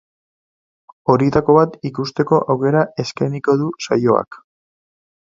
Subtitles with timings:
[1.13, 4.41] Horietako bat ikusteko aukera eskainiko du saioak.